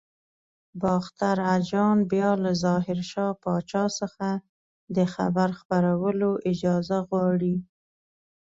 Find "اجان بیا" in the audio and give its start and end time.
1.55-2.31